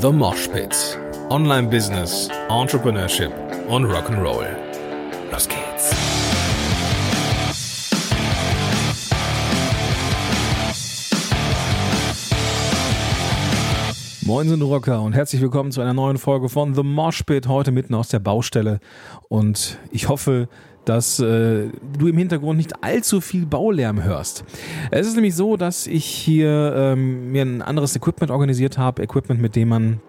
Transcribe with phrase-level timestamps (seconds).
[0.00, 0.98] The Mosh Pit.
[1.28, 3.30] Online Business, Entrepreneurship
[3.68, 4.46] und Rock'n'Roll.
[5.30, 5.94] Los geht's.
[14.22, 17.70] Moin sind Rocker und herzlich willkommen zu einer neuen Folge von The Mosh Pit, heute
[17.70, 18.80] mitten aus der Baustelle.
[19.28, 20.48] Und ich hoffe,
[20.84, 21.68] dass äh,
[21.98, 24.44] du im Hintergrund nicht allzu viel Baulärm hörst.
[24.90, 29.40] Es ist nämlich so, dass ich hier ähm, mir ein anderes Equipment organisiert habe, Equipment,
[29.40, 30.00] mit dem man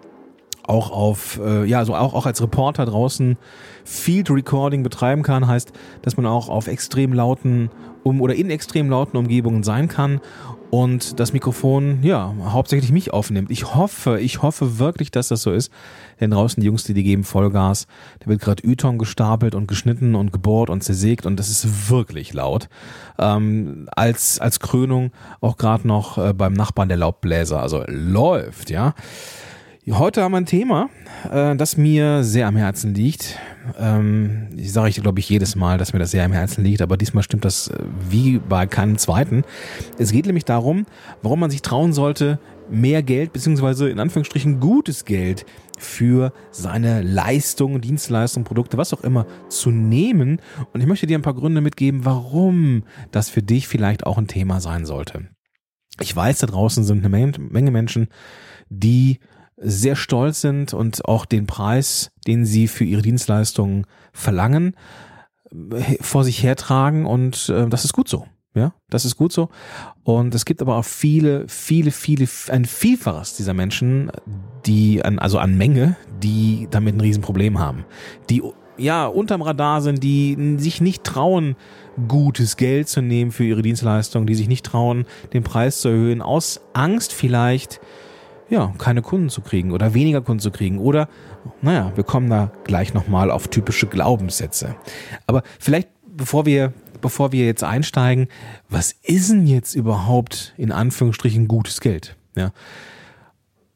[0.64, 3.36] auch auf, äh, ja, also auch, auch als Reporter draußen
[3.84, 7.70] Field Recording betreiben kann, heißt, dass man auch auf extrem lauten
[8.04, 10.20] um oder in extrem lauten Umgebungen sein kann
[10.74, 13.50] und das Mikrofon, ja, hauptsächlich mich aufnimmt.
[13.50, 15.70] Ich hoffe, ich hoffe wirklich, dass das so ist.
[16.18, 17.86] Denn draußen die Jungs, die, die geben Vollgas.
[18.20, 22.32] Da wird gerade Yton gestapelt und geschnitten und gebohrt und zersägt und das ist wirklich
[22.32, 22.70] laut.
[23.18, 25.12] Ähm, als, als Krönung
[25.42, 27.60] auch gerade noch äh, beim Nachbarn der Laubbläser.
[27.60, 28.94] Also läuft, ja.
[29.90, 30.90] Heute haben wir ein Thema,
[31.28, 33.36] äh, das mir sehr am Herzen liegt.
[33.80, 36.82] Ähm, ich sage ich, glaube ich, jedes Mal, dass mir das sehr am Herzen liegt,
[36.82, 39.42] aber diesmal stimmt das äh, wie bei keinem zweiten.
[39.98, 40.86] Es geht nämlich darum,
[41.22, 42.38] warum man sich trauen sollte,
[42.70, 45.46] mehr Geld, beziehungsweise in Anführungsstrichen gutes Geld
[45.80, 50.40] für seine Leistung, Dienstleistung, Produkte, was auch immer zu nehmen.
[50.72, 54.28] Und ich möchte dir ein paar Gründe mitgeben, warum das für dich vielleicht auch ein
[54.28, 55.26] Thema sein sollte.
[55.98, 58.06] Ich weiß, da draußen sind eine Menge Menschen,
[58.68, 59.18] die
[59.62, 64.76] sehr stolz sind und auch den Preis, den sie für ihre Dienstleistungen verlangen,
[66.00, 68.26] vor sich hertragen und äh, das ist gut so.
[68.54, 69.48] Ja, das ist gut so.
[70.04, 74.12] Und es gibt aber auch viele, viele, viele, ein Vielfaches dieser Menschen,
[74.66, 77.86] die an, also an Menge, die damit ein Riesenproblem haben.
[78.28, 78.42] Die
[78.76, 81.56] ja unterm Radar sind, die sich nicht trauen,
[82.08, 86.20] gutes Geld zu nehmen für ihre Dienstleistung, die sich nicht trauen, den Preis zu erhöhen,
[86.20, 87.80] aus Angst vielleicht,
[88.52, 91.08] ja, keine Kunden zu kriegen oder weniger Kunden zu kriegen oder,
[91.62, 94.76] naja, wir kommen da gleich nochmal auf typische Glaubenssätze.
[95.26, 98.28] Aber vielleicht, bevor wir, bevor wir jetzt einsteigen,
[98.68, 102.14] was ist denn jetzt überhaupt in Anführungsstrichen gutes Geld?
[102.36, 102.52] Ja.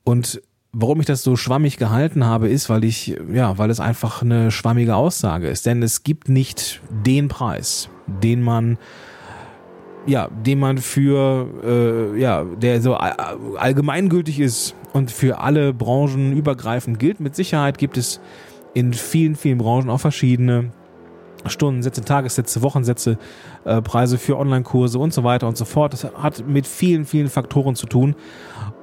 [0.04, 0.42] Und
[0.72, 4.50] warum ich das so schwammig gehalten habe, ist, weil ich, ja, weil es einfach eine
[4.50, 5.64] schwammige Aussage ist.
[5.64, 8.76] Denn es gibt nicht den Preis, den man
[10.06, 16.98] ja, den man für, äh, ja, der so allgemeingültig ist und für alle Branchen übergreifend
[16.98, 17.20] gilt.
[17.20, 18.20] Mit Sicherheit gibt es
[18.74, 20.70] in vielen, vielen Branchen auch verschiedene
[21.46, 23.18] Stundensätze, Tagessätze, Wochensätze,
[23.64, 25.92] äh, Preise für Online-Kurse und so weiter und so fort.
[25.92, 28.14] Das hat mit vielen, vielen Faktoren zu tun.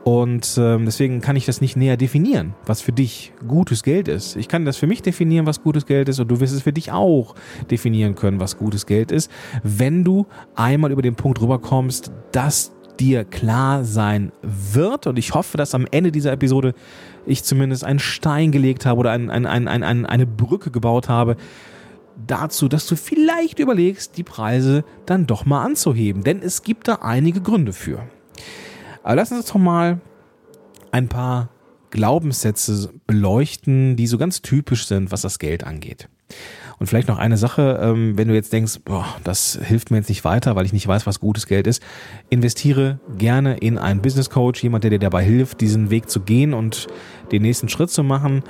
[0.04, 4.36] Und ähm, deswegen kann ich das nicht näher definieren, was für dich gutes Geld ist.
[4.36, 6.74] Ich kann das für mich definieren, was gutes Geld ist, und du wirst es für
[6.74, 7.36] dich auch
[7.72, 9.32] definieren können, was gutes Geld ist,
[9.64, 10.26] wenn du
[10.56, 15.08] einmal über den Punkt rüberkommst, dass dir klar sein wird.
[15.08, 16.74] Und ich hoffe, dass am Ende dieser Episode
[17.26, 21.38] ich zumindest einen Stein gelegt habe oder ein, ein, ein, ein, eine Brücke gebaut habe,
[22.28, 26.24] dazu, dass du vielleicht überlegst, die Preise dann doch mal anzuheben.
[26.24, 28.04] Denn es gibt da einige Gründe für.
[29.04, 30.00] Aber lass uns doch mal
[30.92, 31.50] ein paar
[31.92, 36.10] Glaubenssätze beleuchten, die so ganz typisch sind, was das Geld angeht.
[36.80, 40.10] Und vielleicht noch eine Sache, ähm, wenn du jetzt denkst, boah, das hilft mir jetzt
[40.10, 41.82] nicht weiter, weil ich nicht weiß, was gutes Geld ist,
[42.30, 46.54] investiere gerne in einen Business Coach, jemand, der dir dabei hilft, diesen Weg zu gehen
[46.54, 46.88] und
[47.32, 48.44] den nächsten Schritt zu machen.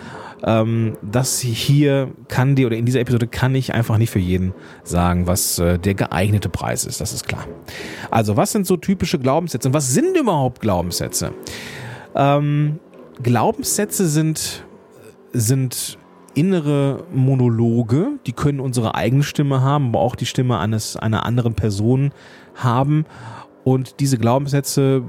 [0.43, 4.53] Ähm, das hier kann dir oder in dieser Episode kann ich einfach nicht für jeden
[4.83, 6.99] sagen, was äh, der geeignete Preis ist.
[7.01, 7.47] Das ist klar.
[8.11, 11.33] Also, was sind so typische Glaubenssätze und was sind überhaupt Glaubenssätze?
[12.15, 12.79] Ähm,
[13.21, 14.65] Glaubenssätze sind,
[15.31, 15.97] sind
[16.33, 21.53] innere Monologe, die können unsere eigene Stimme haben, aber auch die Stimme eines einer anderen
[21.53, 22.11] Person
[22.55, 23.05] haben.
[23.63, 25.03] Und diese Glaubenssätze,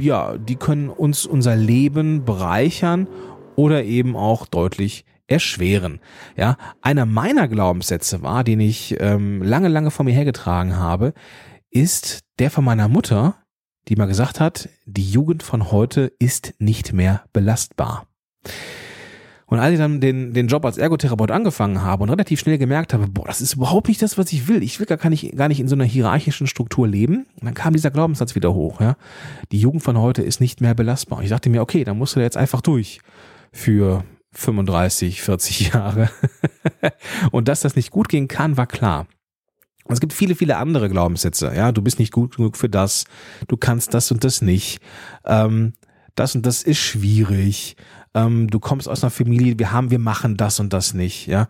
[0.00, 3.08] ja, die können uns unser Leben bereichern
[3.56, 6.00] oder eben auch deutlich erschweren.
[6.36, 11.14] Ja, einer meiner Glaubenssätze war, den ich ähm, lange, lange vor mir hergetragen habe,
[11.70, 13.36] ist der von meiner Mutter,
[13.88, 18.06] die mal gesagt hat, die Jugend von heute ist nicht mehr belastbar.
[19.50, 22.94] Und als ich dann den, den Job als Ergotherapeut angefangen habe und relativ schnell gemerkt
[22.94, 24.62] habe, boah, das ist überhaupt nicht das, was ich will.
[24.62, 27.26] Ich will gar nicht, gar nicht in so einer hierarchischen Struktur leben.
[27.34, 28.94] Und dann kam dieser Glaubenssatz wieder hoch, ja.
[29.50, 31.18] Die Jugend von heute ist nicht mehr belastbar.
[31.18, 33.00] Und ich dachte mir, okay, dann musst du da jetzt einfach durch
[33.52, 34.04] für
[34.34, 36.10] 35, 40 Jahre.
[37.32, 39.08] und dass das nicht gut gehen kann, war klar.
[39.88, 41.52] Es gibt viele, viele andere Glaubenssätze.
[41.56, 43.04] Ja, du bist nicht gut genug für das.
[43.48, 44.80] Du kannst das und das nicht.
[45.24, 45.72] Ähm,
[46.14, 47.74] das und das ist schwierig
[48.14, 51.48] ähm, du kommst aus einer Familie, wir haben, wir machen das und das nicht, ja.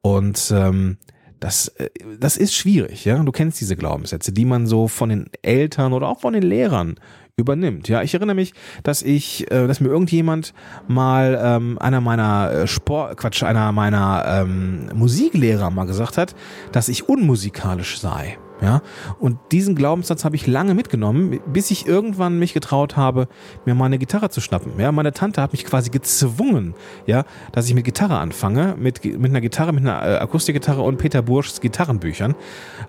[0.00, 0.98] Und ähm,
[1.38, 3.22] das, äh, das ist schwierig, ja.
[3.22, 6.96] Du kennst diese Glaubenssätze, die man so von den Eltern oder auch von den Lehrern
[7.36, 7.88] übernimmt.
[7.88, 8.52] Ja, ich erinnere mich,
[8.82, 10.52] dass ich, äh, dass mir irgendjemand
[10.86, 16.34] mal ähm, einer meiner äh, Sport, Quatsch, einer meiner ähm, Musiklehrer mal gesagt hat,
[16.72, 18.38] dass ich unmusikalisch sei.
[18.62, 18.82] Ja,
[19.18, 23.26] und diesen Glaubenssatz habe ich lange mitgenommen, bis ich irgendwann mich getraut habe,
[23.64, 24.72] mir mal eine Gitarre zu schnappen.
[24.78, 26.74] Ja, meine Tante hat mich quasi gezwungen,
[27.06, 30.98] ja, dass ich mit Gitarre anfange, mit, mit einer Gitarre, mit einer äh, Akustikgitarre und
[30.98, 32.34] Peter Burschs Gitarrenbüchern.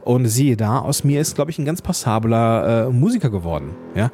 [0.04, 3.72] Und siehe da, aus mir ist, glaube ich, ein ganz passabler äh, Musiker geworden.
[3.96, 4.12] Ja,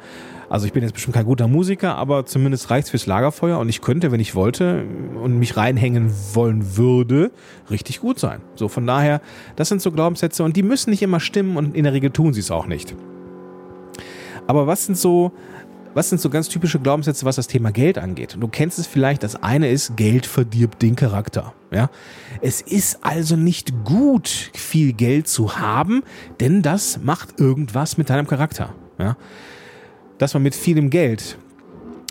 [0.48, 3.80] also ich bin jetzt bestimmt kein guter Musiker, aber zumindest reicht's fürs Lagerfeuer und ich
[3.80, 4.84] könnte, wenn ich wollte
[5.22, 7.30] und mich reinhängen wollen würde,
[7.70, 8.40] richtig gut sein.
[8.54, 9.20] So von daher,
[9.56, 12.32] das sind so Glaubenssätze und die müssen nicht immer stimmen und in der Regel tun
[12.32, 12.94] sie es auch nicht.
[14.46, 15.32] Aber was sind so
[15.94, 18.36] was sind so ganz typische Glaubenssätze, was das Thema Geld angeht?
[18.38, 21.54] Du kennst es vielleicht, das eine ist, Geld verdirbt den Charakter.
[21.72, 21.90] Ja?
[22.40, 26.04] Es ist also nicht gut, viel Geld zu haben,
[26.38, 28.74] denn das macht irgendwas mit deinem Charakter.
[28.98, 29.16] Ja?
[30.18, 31.38] Dass man mit vielem Geld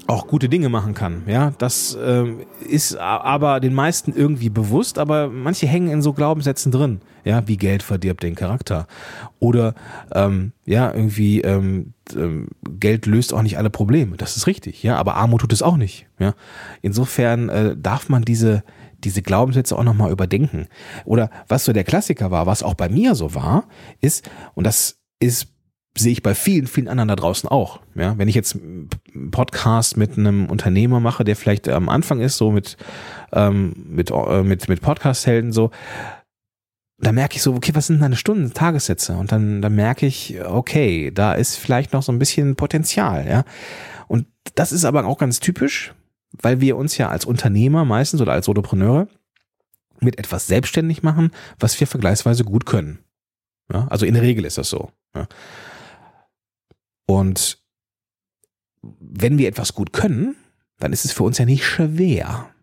[0.07, 1.23] auch gute Dinge machen kann.
[1.27, 6.71] Ja, das ähm, ist aber den meisten irgendwie bewusst, aber manche hängen in so Glaubenssätzen
[6.71, 7.01] drin.
[7.25, 8.87] Ja, wie Geld verdirbt den Charakter.
[9.39, 9.75] Oder
[10.13, 12.47] ähm, ja, irgendwie ähm, ähm,
[12.79, 14.15] Geld löst auch nicht alle Probleme.
[14.15, 14.81] Das ist richtig.
[14.81, 16.07] Ja, aber Armut tut es auch nicht.
[16.19, 16.35] Ja,
[16.81, 18.63] insofern äh, darf man diese
[19.03, 20.67] diese Glaubenssätze auch nochmal überdenken.
[21.05, 23.65] Oder was so der Klassiker war, was auch bei mir so war,
[24.01, 25.53] ist, und das ist
[25.97, 27.79] sehe ich bei vielen, vielen anderen da draußen auch.
[27.95, 28.89] Ja, wenn ich jetzt einen
[29.31, 32.77] Podcast mit einem Unternehmer mache, der vielleicht am Anfang ist, so mit,
[33.31, 35.71] ähm, mit, äh, mit, mit Podcast-Helden so,
[36.99, 39.13] da merke ich so, okay, was sind deine Stunden, Tagessätze?
[39.13, 43.43] Und dann, dann merke ich, okay, da ist vielleicht noch so ein bisschen Potenzial, ja.
[44.07, 45.93] Und das ist aber auch ganz typisch,
[46.41, 49.07] weil wir uns ja als Unternehmer meistens oder als Solopreneure
[49.99, 52.99] mit etwas selbstständig machen, was wir vergleichsweise gut können.
[53.71, 54.91] Ja, also in der Regel ist das so.
[55.15, 55.27] Ja.
[57.07, 57.63] Und
[58.81, 60.35] wenn wir etwas gut können,
[60.77, 62.53] dann ist es für uns ja nicht schwer.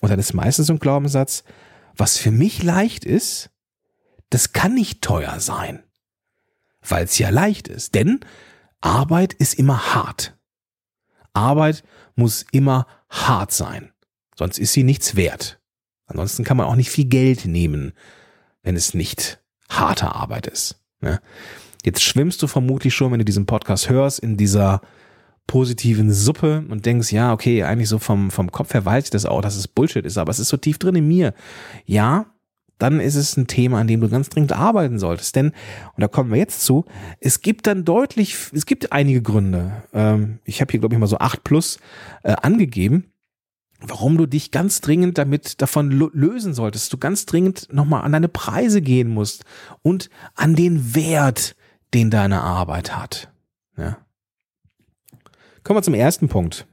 [0.00, 1.44] Und dann ist meistens so ein Glaubenssatz,
[1.96, 3.50] was für mich leicht ist,
[4.30, 5.82] das kann nicht teuer sein,
[6.82, 7.94] weil es ja leicht ist.
[7.94, 8.20] Denn
[8.80, 10.36] Arbeit ist immer hart.
[11.32, 11.84] Arbeit
[12.14, 13.92] muss immer hart sein,
[14.34, 15.60] sonst ist sie nichts wert.
[16.06, 17.92] Ansonsten kann man auch nicht viel Geld nehmen,
[18.62, 20.80] wenn es nicht harte Arbeit ist.
[21.00, 21.20] Ne?
[21.86, 24.80] Jetzt schwimmst du vermutlich schon, wenn du diesen Podcast hörst, in dieser
[25.46, 29.24] positiven Suppe und denkst, ja, okay, eigentlich so vom, vom Kopf her weiß ich das
[29.24, 31.32] auch, dass es Bullshit ist, aber es ist so tief drin in mir.
[31.84, 32.26] Ja,
[32.78, 35.36] dann ist es ein Thema, an dem du ganz dringend arbeiten solltest.
[35.36, 35.52] Denn,
[35.94, 36.86] und da kommen wir jetzt zu,
[37.20, 39.84] es gibt dann deutlich, es gibt einige Gründe.
[39.92, 41.78] Ähm, ich habe hier, glaube ich, mal so acht plus
[42.24, 43.12] äh, angegeben,
[43.80, 46.92] warum du dich ganz dringend damit davon lösen solltest.
[46.92, 49.44] Du ganz dringend nochmal an deine Preise gehen musst
[49.82, 51.54] und an den Wert,
[51.96, 53.32] den deine Arbeit hat.
[53.78, 53.96] Ja.
[55.64, 56.66] Kommen wir zum ersten Punkt.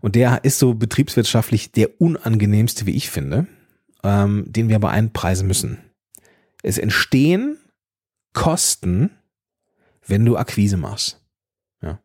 [0.00, 3.46] Und der ist so betriebswirtschaftlich der unangenehmste, wie ich finde,
[4.02, 5.78] ähm, den wir aber einpreisen müssen.
[6.64, 7.56] Es entstehen
[8.32, 9.10] Kosten,
[10.04, 11.22] wenn du Akquise machst.
[11.80, 12.00] Ja.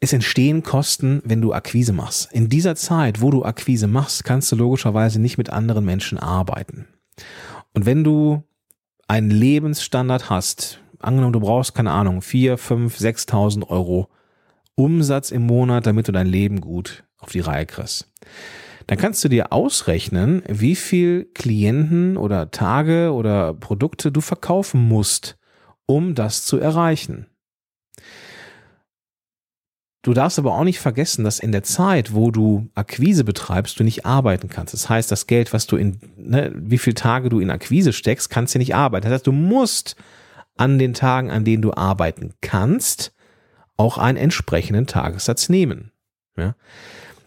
[0.00, 2.32] Es entstehen Kosten, wenn du Akquise machst.
[2.32, 6.88] In dieser Zeit, wo du Akquise machst, kannst du logischerweise nicht mit anderen Menschen arbeiten.
[7.72, 8.42] Und wenn du
[9.06, 14.08] einen Lebensstandard hast, angenommen, du brauchst, keine Ahnung, vier, fünf, sechstausend Euro
[14.74, 18.10] Umsatz im Monat, damit du dein Leben gut auf die Reihe kriegst.
[18.86, 25.38] Dann kannst du dir ausrechnen, wie viel Klienten oder Tage oder Produkte du verkaufen musst,
[25.86, 27.26] um das zu erreichen.
[30.02, 33.84] Du darfst aber auch nicht vergessen, dass in der Zeit, wo du Akquise betreibst, du
[33.84, 34.74] nicht arbeiten kannst.
[34.74, 38.28] Das heißt, das Geld, was du in, ne, wie viele Tage du in Akquise steckst,
[38.28, 39.04] kannst du nicht arbeiten.
[39.04, 39.96] Das heißt, du musst
[40.56, 43.12] an den Tagen, an denen du arbeiten kannst,
[43.76, 45.90] auch einen entsprechenden Tagessatz nehmen.
[46.36, 46.54] Ja?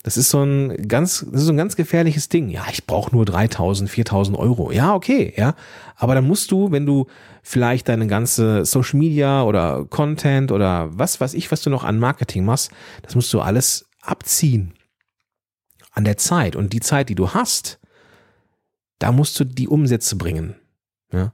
[0.03, 2.47] Das ist so ein ganz, das ist so ein ganz gefährliches Ding.
[2.47, 4.71] Ja, ich brauche nur 3000, 4000 Euro.
[4.71, 5.53] Ja, okay, ja.
[5.97, 7.07] Aber dann musst du, wenn du
[7.43, 11.99] vielleicht deine ganze Social Media oder Content oder was weiß ich, was du noch an
[11.99, 14.73] Marketing machst, das musst du alles abziehen
[15.91, 16.55] an der Zeit.
[16.55, 17.79] Und die Zeit, die du hast,
[18.99, 20.55] da musst du die Umsätze bringen.
[21.11, 21.33] Ja.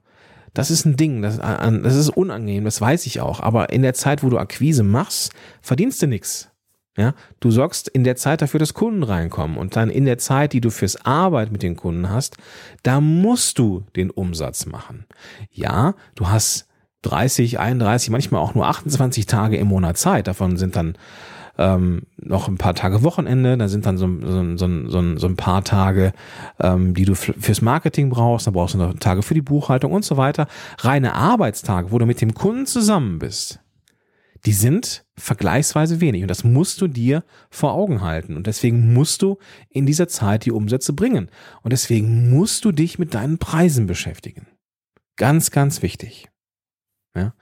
[0.54, 3.40] Das ist ein Ding, das, das ist unangenehm, das weiß ich auch.
[3.40, 6.50] Aber in der Zeit, wo du Akquise machst, verdienst du nichts.
[6.96, 10.54] Ja, du sorgst in der Zeit dafür, dass Kunden reinkommen und dann in der Zeit,
[10.54, 12.38] die du fürs Arbeit mit den Kunden hast,
[12.84, 15.06] da musst du den Umsatz machen.
[15.52, 16.68] Ja, du hast
[17.02, 20.28] 30, 31, manchmal auch nur 28 Tage im Monat Zeit.
[20.28, 20.96] Davon sind dann
[21.58, 25.36] ähm, noch ein paar Tage Wochenende, da sind dann so, so, so, so, so ein
[25.36, 26.14] paar Tage,
[26.60, 30.04] ähm, die du fürs Marketing brauchst, da brauchst du noch Tage für die Buchhaltung und
[30.04, 30.48] so weiter.
[30.80, 33.60] Reine Arbeitstage, wo du mit dem Kunden zusammen bist,
[34.46, 36.22] die sind vergleichsweise wenig.
[36.22, 38.36] Und das musst du dir vor Augen halten.
[38.36, 39.38] Und deswegen musst du
[39.70, 41.30] in dieser Zeit die Umsätze bringen.
[41.62, 44.48] Und deswegen musst du dich mit deinen Preisen beschäftigen.
[45.16, 46.30] Ganz, ganz wichtig.
[47.16, 47.34] Ja.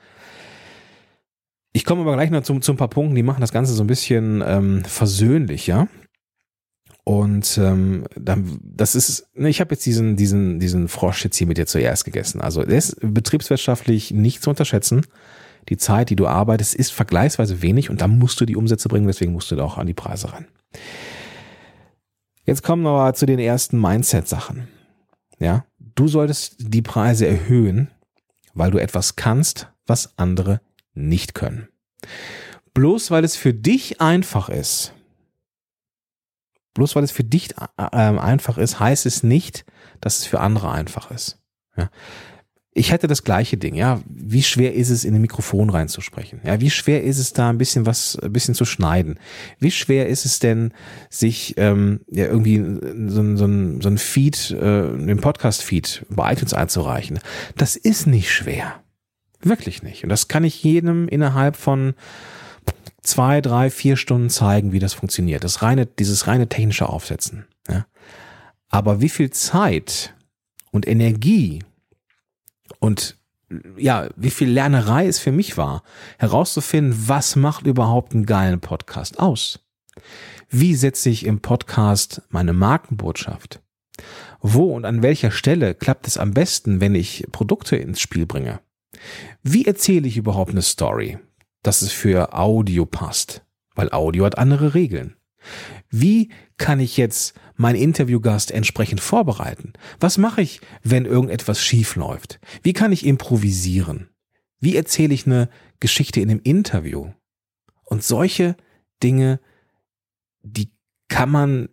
[1.73, 3.83] Ich komme aber gleich noch zu, zu ein paar Punkten, die machen das Ganze so
[3.83, 5.87] ein bisschen ähm, versöhnlich, ja.
[7.03, 11.47] Und ähm, dann, das ist, ne, ich habe jetzt diesen, diesen, diesen Frosch jetzt hier
[11.47, 12.41] mit dir zuerst gegessen.
[12.41, 15.01] Also der ist betriebswirtschaftlich nicht zu unterschätzen.
[15.69, 19.07] Die Zeit, die du arbeitest, ist vergleichsweise wenig und da musst du die Umsätze bringen,
[19.07, 20.47] deswegen musst du da auch an die Preise ran.
[22.45, 24.67] Jetzt kommen wir aber zu den ersten Mindset-Sachen.
[25.39, 27.89] Ja, du solltest die Preise erhöhen,
[28.53, 30.61] weil du etwas kannst, was andere
[30.93, 31.67] nicht können.
[32.73, 34.93] Bloß weil es für dich einfach ist,
[36.73, 39.65] bloß weil es für dich äh, einfach ist, heißt es nicht,
[39.99, 41.39] dass es für andere einfach ist.
[41.75, 41.89] Ja
[42.73, 44.01] ich hätte das gleiche Ding, ja.
[44.07, 46.39] Wie schwer ist es, in ein Mikrofon reinzusprechen?
[46.45, 49.19] Ja, wie schwer ist es da ein bisschen was, ein bisschen zu schneiden?
[49.59, 50.73] Wie schwer ist es denn,
[51.09, 52.63] sich ähm, ja irgendwie
[53.09, 57.19] so, so, ein, so ein Feed, äh, den Podcast-Feed bei iTunes einzureichen?
[57.57, 58.81] Das ist nicht schwer.
[59.43, 60.03] Wirklich nicht.
[60.03, 61.93] Und das kann ich jedem innerhalb von
[63.01, 65.43] zwei, drei, vier Stunden zeigen, wie das funktioniert.
[65.43, 67.45] Das reine, dieses reine technische Aufsetzen.
[67.67, 67.85] Ja.
[68.69, 70.13] Aber wie viel Zeit
[70.71, 71.63] und Energie
[72.79, 73.17] und
[73.77, 75.83] ja, wie viel Lernerei es für mich war,
[76.17, 79.59] herauszufinden, was macht überhaupt einen geilen Podcast aus?
[80.49, 83.61] Wie setze ich im Podcast meine Markenbotschaft?
[84.41, 88.61] Wo und an welcher Stelle klappt es am besten, wenn ich Produkte ins Spiel bringe?
[89.43, 91.17] Wie erzähle ich überhaupt eine Story,
[91.63, 93.43] dass es für Audio passt?
[93.75, 95.15] Weil Audio hat andere Regeln.
[95.89, 99.73] Wie kann ich jetzt meinen Interviewgast entsprechend vorbereiten?
[99.99, 102.39] Was mache ich, wenn irgendetwas schief läuft?
[102.63, 104.09] Wie kann ich improvisieren?
[104.59, 107.11] Wie erzähle ich eine Geschichte in einem Interview?
[107.85, 108.55] Und solche
[109.01, 109.39] Dinge,
[110.43, 110.71] die
[111.07, 111.69] kann man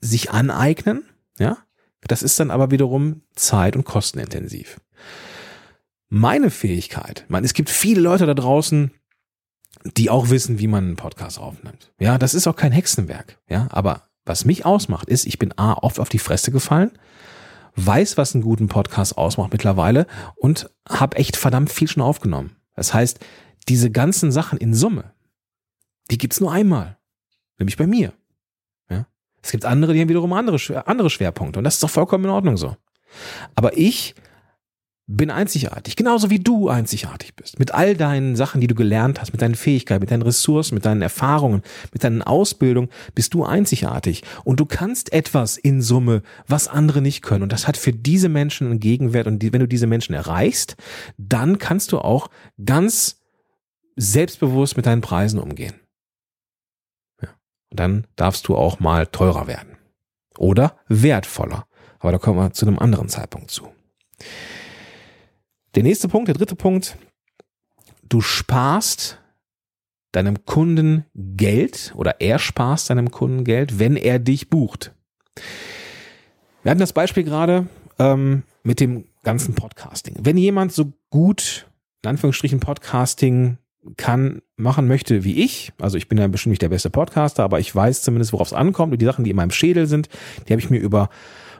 [0.00, 1.04] sich aneignen,
[1.38, 1.58] ja?
[2.02, 4.80] Das ist dann aber wiederum zeit- und kostenintensiv.
[6.08, 8.92] Meine Fähigkeit, man, es gibt viele Leute da draußen,
[9.96, 11.92] die auch wissen, wie man einen Podcast aufnimmt.
[12.00, 13.38] Ja, das ist auch kein Hexenwerk.
[13.48, 16.92] Ja, aber was mich ausmacht, ist, ich bin A, oft auf die Fresse gefallen,
[17.76, 22.56] weiß, was einen guten Podcast ausmacht mittlerweile und habe echt verdammt viel schon aufgenommen.
[22.74, 23.20] Das heißt,
[23.68, 25.12] diese ganzen Sachen in Summe,
[26.10, 26.98] die gibt's nur einmal.
[27.58, 28.12] Nämlich bei mir.
[28.88, 29.06] Ja?
[29.42, 32.30] Es gibt andere, die haben wiederum andere, andere Schwerpunkte und das ist doch vollkommen in
[32.30, 32.76] Ordnung so.
[33.54, 34.14] Aber ich
[35.10, 37.58] bin einzigartig, genauso wie du einzigartig bist.
[37.58, 40.84] Mit all deinen Sachen, die du gelernt hast, mit deinen Fähigkeiten, mit deinen Ressourcen, mit
[40.84, 41.62] deinen Erfahrungen,
[41.94, 44.22] mit deinen Ausbildungen, bist du einzigartig.
[44.44, 47.42] Und du kannst etwas in Summe, was andere nicht können.
[47.42, 49.26] Und das hat für diese Menschen einen Gegenwert.
[49.26, 50.76] Und wenn du diese Menschen erreichst,
[51.16, 52.28] dann kannst du auch
[52.62, 53.22] ganz
[53.96, 55.74] selbstbewusst mit deinen Preisen umgehen.
[57.22, 57.30] Ja.
[57.70, 59.78] Und dann darfst du auch mal teurer werden.
[60.36, 61.66] Oder wertvoller.
[61.98, 63.68] Aber da kommen wir zu einem anderen Zeitpunkt zu.
[65.74, 66.96] Der nächste Punkt, der dritte Punkt,
[68.08, 69.18] du sparst
[70.12, 74.92] deinem Kunden Geld oder er sparst seinem Kunden Geld, wenn er dich bucht.
[76.62, 77.66] Wir hatten das Beispiel gerade
[77.98, 80.16] ähm, mit dem ganzen Podcasting.
[80.18, 81.66] Wenn jemand so gut,
[82.02, 83.58] in Anführungsstrichen, Podcasting
[83.96, 87.60] kann, machen möchte wie ich, also ich bin ja bestimmt nicht der beste Podcaster, aber
[87.60, 90.08] ich weiß zumindest, worauf es ankommt und die Sachen, die in meinem Schädel sind,
[90.46, 91.10] die habe ich mir über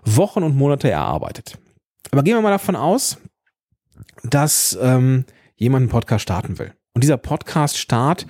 [0.05, 1.59] Wochen und Monate erarbeitet.
[2.11, 3.19] Aber gehen wir mal davon aus,
[4.23, 5.25] dass ähm,
[5.57, 6.73] jemand einen Podcast starten will.
[6.95, 8.27] Und dieser Podcast-Start,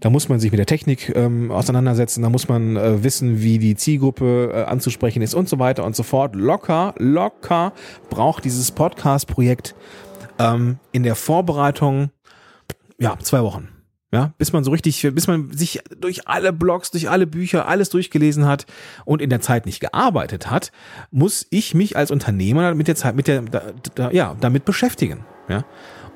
[0.00, 3.58] da muss man sich mit der Technik ähm, auseinandersetzen, da muss man äh, wissen, wie
[3.58, 6.34] die Zielgruppe äh, anzusprechen ist und so weiter und so fort.
[6.34, 7.72] Locker, locker
[8.10, 9.76] braucht dieses Podcast-Projekt
[10.38, 12.10] ähm, in der Vorbereitung
[12.98, 13.68] ja zwei Wochen.
[14.10, 17.90] Ja, bis man so richtig, bis man sich durch alle Blogs, durch alle Bücher, alles
[17.90, 18.64] durchgelesen hat
[19.04, 20.72] und in der Zeit nicht gearbeitet hat,
[21.10, 23.62] muss ich mich als Unternehmer mit der Zeit, mit der, da,
[23.94, 25.26] da, ja, damit beschäftigen.
[25.50, 25.64] Ja,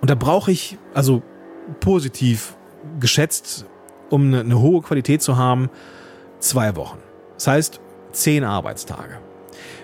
[0.01, 1.23] und da brauche ich, also
[1.81, 2.57] positiv
[2.99, 3.67] geschätzt,
[4.09, 5.69] um eine, eine hohe Qualität zu haben,
[6.39, 6.99] zwei Wochen.
[7.35, 7.81] Das heißt,
[8.13, 9.19] zehn Arbeitstage.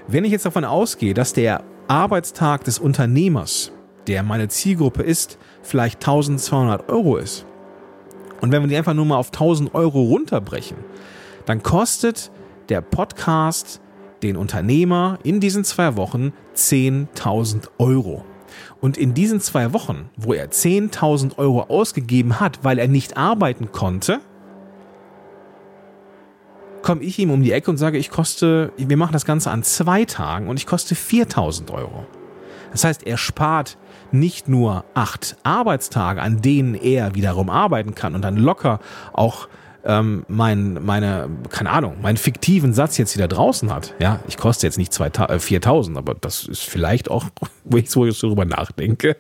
[0.07, 3.73] Wenn ich jetzt davon ausgehe, dass der Arbeitstag des Unternehmers,
[4.07, 7.45] der meine Zielgruppe ist, vielleicht 1200 Euro ist,
[8.41, 10.79] und wenn wir die einfach nur mal auf 1000 Euro runterbrechen,
[11.47, 12.31] dann kostet
[12.69, 13.81] der Podcast
[14.23, 18.25] den Unternehmer in diesen zwei Wochen 10.000 Euro.
[18.81, 23.73] Und in diesen zwei Wochen, wo er 10.000 Euro ausgegeben hat, weil er nicht arbeiten
[23.73, 24.21] konnte,
[26.83, 29.63] komme ich ihm um die Ecke und sage, ich koste, wir machen das Ganze an
[29.63, 32.07] zwei Tagen und ich koste 4.000 Euro.
[32.73, 33.79] Das heißt, er spart
[34.13, 38.81] nicht nur acht Arbeitstage, an denen er wiederum arbeiten kann und dann locker
[39.13, 39.49] auch
[39.85, 43.95] ähm, mein, meine, keine Ahnung, meinen fiktiven Satz jetzt wieder draußen hat.
[43.99, 47.27] Ja, ich koste jetzt nicht 4000, äh, aber das ist vielleicht auch,
[47.65, 49.17] wo ich so darüber nachdenke,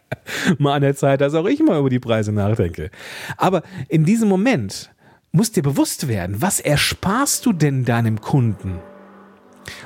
[0.58, 2.90] mal an der Zeit, dass auch ich mal über die Preise nachdenke.
[3.36, 4.90] Aber in diesem Moment
[5.32, 8.80] muss dir bewusst werden, was ersparst du denn deinem Kunden?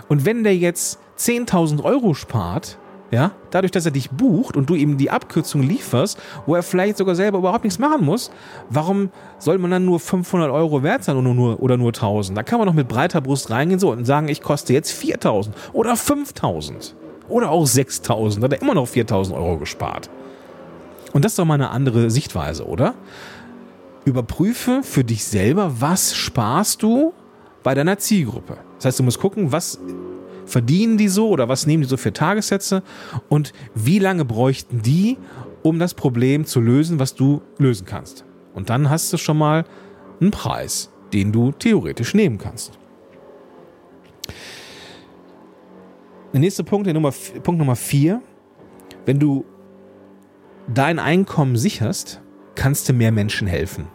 [0.08, 2.78] Und wenn der jetzt 10.000 Euro spart,
[3.10, 6.96] ja, dadurch, dass er dich bucht und du ihm die Abkürzung lieferst, wo er vielleicht
[6.96, 8.30] sogar selber überhaupt nichts machen muss,
[8.68, 12.36] warum soll man dann nur 500 Euro wert sein oder nur, oder nur 1000?
[12.36, 15.54] Da kann man doch mit breiter Brust reingehen so und sagen, ich koste jetzt 4000
[15.72, 16.96] oder 5000
[17.28, 18.42] oder auch 6000.
[18.42, 20.10] Da hat er immer noch 4000 Euro gespart.
[21.12, 22.94] Und das ist doch mal eine andere Sichtweise, oder?
[24.04, 27.12] Überprüfe für dich selber, was sparst du
[27.62, 28.58] bei deiner Zielgruppe.
[28.76, 29.80] Das heißt, du musst gucken, was
[30.46, 32.82] verdienen die so oder was nehmen die so für Tagessätze
[33.28, 35.18] und wie lange bräuchten die,
[35.62, 38.24] um das Problem zu lösen, was du lösen kannst.
[38.54, 39.64] Und dann hast du schon mal
[40.20, 42.78] einen Preis, den du theoretisch nehmen kannst.
[46.32, 47.12] Der nächste Punkt, der Nummer,
[47.42, 48.22] Punkt Nummer vier.
[49.04, 49.44] Wenn du
[50.72, 52.20] dein Einkommen sicherst,
[52.54, 53.88] kannst du mehr Menschen helfen.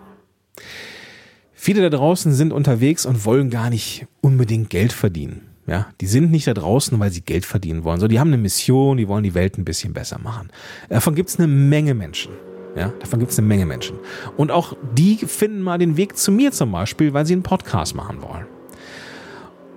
[1.53, 5.50] Viele da draußen sind unterwegs und wollen gar nicht unbedingt Geld verdienen.
[5.71, 8.01] Ja, die sind nicht da draußen, weil sie Geld verdienen wollen.
[8.01, 10.49] So, die haben eine Mission, die wollen die Welt ein bisschen besser machen.
[10.89, 12.33] Davon gibt es eine Menge Menschen.
[12.75, 13.97] Ja, davon gibt es eine Menge Menschen.
[14.35, 17.95] Und auch die finden mal den Weg zu mir zum Beispiel, weil sie einen Podcast
[17.95, 18.47] machen wollen.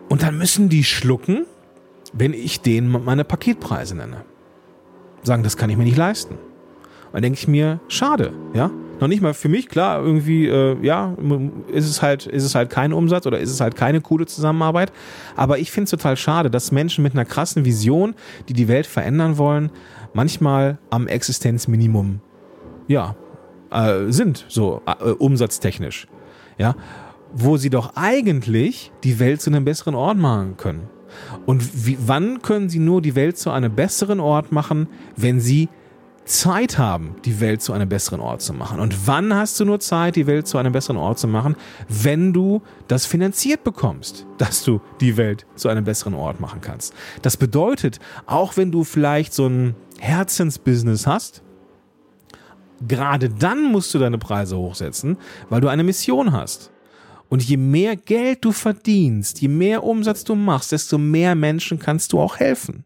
[0.09, 1.47] Und dann müssen die schlucken,
[2.13, 4.25] wenn ich denen meine Paketpreise nenne.
[5.23, 6.35] Sagen, das kann ich mir nicht leisten.
[6.35, 8.73] Und dann denke ich mir, schade, ja.
[9.01, 11.17] Noch nicht mal für mich, klar, irgendwie, äh, ja,
[11.73, 14.93] ist es halt, ist es halt kein Umsatz oder ist es halt keine coole Zusammenarbeit.
[15.37, 18.15] Aber ich finde es total schade, dass Menschen mit einer krassen Vision,
[18.49, 19.71] die die Welt verändern wollen,
[20.13, 22.21] manchmal am Existenzminimum,
[22.87, 23.17] ja,
[23.71, 26.07] äh, sind, so äh, umsatztechnisch.
[26.57, 26.77] Ja,
[27.35, 30.89] wo sie doch eigentlich die Welt zu einem besseren Ort machen können.
[31.47, 35.69] Und wie, wann können sie nur die Welt zu einem besseren Ort machen, wenn sie
[36.25, 38.81] Zeit haben, die Welt zu einem besseren Ort zu machen.
[38.81, 41.55] Und wann hast du nur Zeit, die Welt zu einem besseren Ort zu machen?
[41.89, 46.95] Wenn du das finanziert bekommst, dass du die Welt zu einem besseren Ort machen kannst.
[47.23, 51.43] Das bedeutet, auch wenn du vielleicht so ein Herzensbusiness hast,
[52.87, 55.19] gerade dann musst du deine Preise hochsetzen,
[55.51, 56.71] weil du eine Mission hast.
[57.29, 62.13] Und je mehr Geld du verdienst, je mehr Umsatz du machst, desto mehr Menschen kannst
[62.13, 62.85] du auch helfen.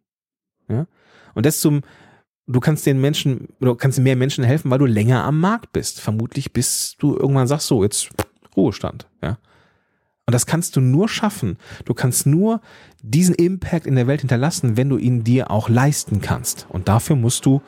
[0.69, 0.87] Ja?
[1.35, 1.81] Und desto
[2.49, 6.01] du kannst den Menschen oder kannst mehr Menschen helfen, weil du länger am Markt bist.
[6.01, 8.09] Vermutlich bis du irgendwann sagst, so, jetzt
[8.57, 9.39] Ruhestand, ja.
[10.27, 11.57] Und das kannst du nur schaffen.
[11.87, 12.61] Du kannst nur
[13.03, 16.67] diesen Impact in der Welt hinterlassen, wenn du ihn dir auch leisten kannst.
[16.69, 17.63] Und dafür musst du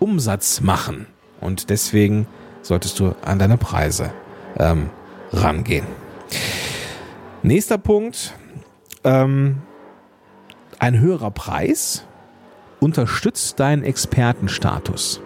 [0.00, 1.06] Umsatz machen.
[1.40, 2.26] Und deswegen
[2.62, 4.12] solltest du an deine Preise
[4.58, 4.90] ähm,
[5.32, 5.86] rangehen.
[7.44, 8.34] Nächster Punkt.
[9.04, 9.62] Ähm,
[10.80, 12.05] ein höherer Preis
[12.80, 15.20] unterstützt deinen Expertenstatus.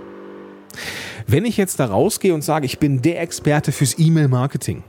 [1.26, 4.82] Wenn ich jetzt da rausgehe und sage, ich bin der Experte fürs E-Mail-Marketing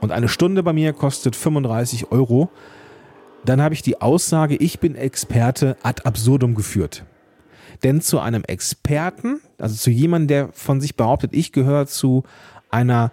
[0.00, 2.50] und eine Stunde bei mir kostet 35 Euro,
[3.44, 7.04] dann habe ich die Aussage, ich bin Experte ad absurdum geführt.
[7.82, 12.24] Denn zu einem Experten, also zu jemandem, der von sich behauptet, ich gehöre zu
[12.70, 13.12] einer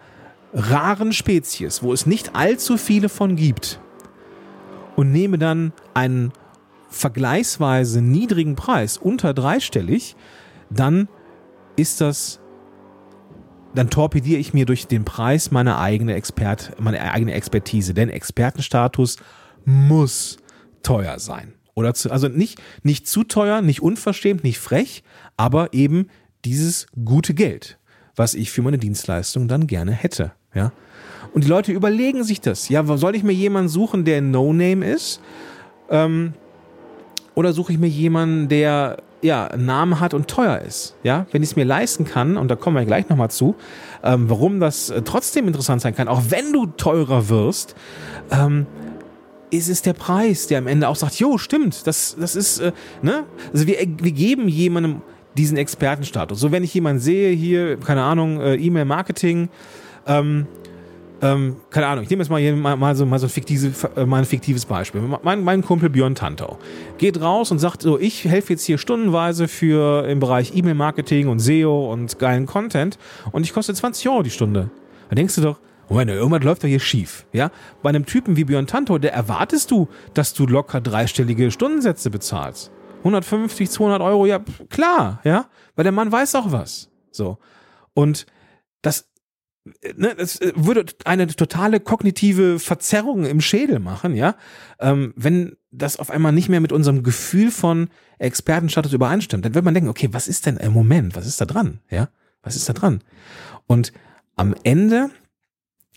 [0.54, 3.80] raren Spezies, wo es nicht allzu viele von gibt,
[4.96, 6.32] und nehme dann einen
[6.96, 10.16] vergleichsweise niedrigen Preis, unter dreistellig,
[10.70, 11.10] dann
[11.76, 12.40] ist das,
[13.74, 17.94] dann torpediere ich mir durch den Preis meine eigene Expert, meine eigene Expertise.
[17.94, 19.18] Denn Expertenstatus
[19.66, 20.38] muss
[20.84, 21.54] teuer sein.
[21.74, 25.04] Oder zu, also nicht, nicht zu teuer, nicht unverschämt, nicht frech,
[25.36, 26.08] aber eben
[26.46, 27.78] dieses gute Geld,
[28.16, 30.32] was ich für meine Dienstleistung dann gerne hätte.
[30.54, 30.72] Ja?
[31.34, 32.70] Und die Leute überlegen sich das.
[32.70, 35.20] Ja, soll ich mir jemanden suchen, der No-Name ist?
[35.90, 36.34] Ähm,
[37.36, 40.96] oder suche ich mir jemanden, der ja, Namen hat und teuer ist.
[41.04, 43.56] Ja, wenn ich es mir leisten kann, und da kommen wir gleich nochmal zu,
[44.04, 47.76] ähm, warum das äh, trotzdem interessant sein kann, auch wenn du teurer wirst,
[48.32, 48.66] ähm,
[49.52, 52.72] ist es der Preis, der am Ende auch sagt, jo, stimmt, das, das ist, äh,
[53.02, 53.24] ne?
[53.54, 55.02] Also wir, wir geben jemandem
[55.38, 56.40] diesen Expertenstatus.
[56.40, 59.50] So, wenn ich jemanden sehe, hier, keine Ahnung, äh, E-Mail-Marketing,
[60.08, 60.48] ähm,
[61.26, 63.84] ähm, keine Ahnung, ich nehme jetzt mal, hier mal, mal, so, mal, so ein fiktives,
[63.96, 65.02] äh, mal ein fiktives Beispiel.
[65.24, 66.60] Mein, mein Kumpel Björn Tantau
[66.98, 71.40] geht raus und sagt so, ich helfe jetzt hier stundenweise für im Bereich E-Mail-Marketing und
[71.40, 73.00] SEO und geilen Content
[73.32, 74.70] und ich koste 20 Euro die Stunde.
[75.10, 75.60] Da denkst du doch,
[75.90, 77.26] Moment, irgendwas läuft doch hier schief.
[77.32, 77.52] Ja?
[77.82, 82.72] Bei einem Typen wie Björn Tantor, der erwartest du, dass du locker dreistellige Stundensätze bezahlst.
[83.00, 86.90] 150, 200 Euro, ja, klar, ja, weil der Mann weiß auch was.
[87.12, 87.38] So.
[87.94, 88.26] Und
[88.82, 89.08] das,
[89.96, 94.36] ne, das würde eine totale kognitive Verzerrung im Schädel machen, ja,
[94.80, 99.44] ähm, wenn das auf einmal nicht mehr mit unserem Gefühl von Expertenstatus übereinstimmt.
[99.44, 102.10] Dann wird man denken, okay, was ist denn im Moment, was ist da dran, ja,
[102.44, 103.02] was ist da dran?
[103.68, 103.92] Und
[104.36, 105.10] am Ende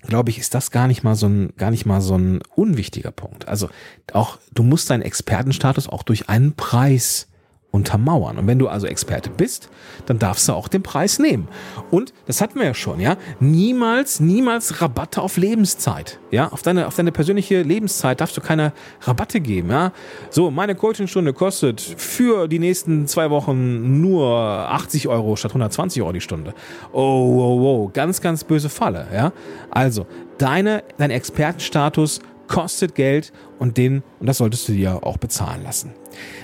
[0.02, 3.10] glaube ich, ist das gar nicht mal so ein, gar nicht mal so ein unwichtiger
[3.10, 3.48] Punkt.
[3.48, 3.68] Also
[4.12, 7.27] auch, du musst deinen Expertenstatus auch durch einen Preis
[7.70, 8.38] untermauern.
[8.38, 9.68] Und wenn du also Experte bist,
[10.06, 11.48] dann darfst du auch den Preis nehmen.
[11.90, 13.16] Und das hatten wir ja schon, ja.
[13.40, 16.18] Niemals, niemals Rabatte auf Lebenszeit.
[16.30, 19.92] Ja, auf deine, auf deine persönliche Lebenszeit darfst du keine Rabatte geben, ja.
[20.30, 26.12] So, meine Coachingstunde kostet für die nächsten zwei Wochen nur 80 Euro statt 120 Euro
[26.12, 26.54] die Stunde.
[26.92, 29.32] Oh, oh, oh, ganz, ganz böse Falle, ja.
[29.70, 30.06] Also,
[30.38, 35.92] deine, dein Expertenstatus kostet Geld und den, und das solltest du dir auch bezahlen lassen.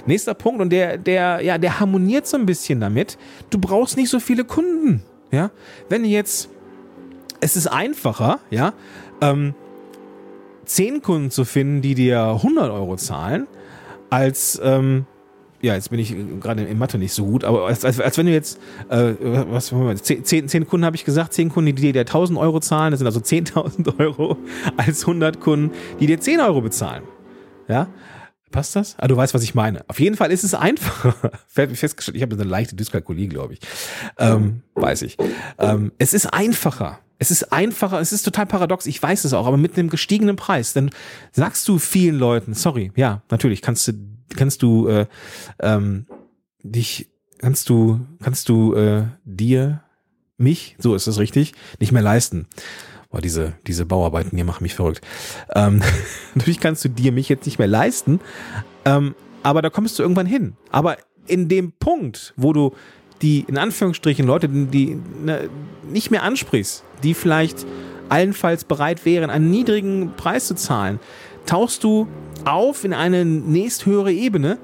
[0.06, 3.18] Nächster Punkt, und der, der, ja, der harmoniert so ein bisschen damit.
[3.50, 5.02] Du brauchst nicht so viele Kunden.
[5.30, 5.50] Ja,
[5.88, 6.48] wenn jetzt,
[7.40, 8.72] es ist einfacher, ja,
[9.20, 9.54] ähm,
[10.64, 13.46] zehn Kunden zu finden, die dir 100 Euro zahlen,
[14.10, 15.06] als ähm,
[15.64, 18.26] ja, jetzt bin ich gerade in Mathe nicht so gut, aber als, als, als wenn
[18.26, 18.60] du jetzt,
[18.90, 22.90] äh, was, zehn, zehn Kunden habe ich gesagt, zehn Kunden, die dir 1000 Euro zahlen,
[22.90, 24.36] das sind also 10.000 Euro,
[24.76, 27.02] als 100 Kunden, die dir 10 Euro bezahlen.
[27.66, 27.88] Ja,
[28.54, 28.94] Passt das?
[28.98, 29.84] Ah, du weißt, was ich meine.
[29.88, 31.32] Auf jeden Fall ist es einfacher.
[31.48, 33.60] Festgestellt, ich habe eine leichte Dyskalkulie, glaube ich.
[34.16, 35.16] Ähm, weiß ich.
[35.58, 37.00] Ähm, es ist einfacher.
[37.18, 40.36] Es ist einfacher, es ist total paradox, ich weiß es auch, aber mit einem gestiegenen
[40.36, 40.90] Preis, dann
[41.32, 43.92] sagst du vielen Leuten, sorry, ja, natürlich, kannst du,
[44.36, 45.06] kannst du äh,
[45.60, 46.06] ähm,
[46.62, 49.82] dich, kannst du, kannst du äh, dir,
[50.36, 52.46] mich, so ist es richtig, nicht mehr leisten.
[53.14, 55.00] Boah, diese, diese Bauarbeiten hier machen mich verrückt.
[55.54, 55.80] Ähm,
[56.34, 58.18] natürlich kannst du dir mich jetzt nicht mehr leisten,
[58.84, 60.54] ähm, aber da kommst du irgendwann hin.
[60.72, 60.96] Aber
[61.28, 62.74] in dem Punkt, wo du
[63.22, 65.48] die, in Anführungsstrichen, Leute, die ne,
[65.88, 67.64] nicht mehr ansprichst, die vielleicht
[68.08, 70.98] allenfalls bereit wären, einen niedrigen Preis zu zahlen,
[71.46, 72.08] tauchst du
[72.44, 74.58] auf in eine nächsthöhere Ebene,